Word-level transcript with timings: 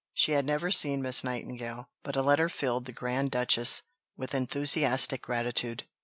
She 0.15 0.31
had 0.31 0.45
never 0.47 0.71
seen 0.71 1.03
Miss 1.03 1.23
Nightingale, 1.23 1.87
but 2.01 2.15
a 2.15 2.23
letter 2.23 2.49
filled 2.49 2.85
the 2.85 2.91
Grand 2.91 3.29
Duchess 3.29 3.83
with 4.17 4.33
enthusiastic 4.33 5.21
gratitude. 5.21 5.83